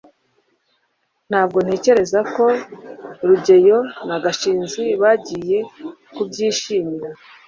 ntabwo 1.29 1.57
ntekereza 1.65 2.19
ko 2.33 2.45
rugeyo 3.27 3.77
na 4.07 4.17
gashinzi 4.23 4.83
bagiye 5.01 5.57
kubyishimira 6.15 7.09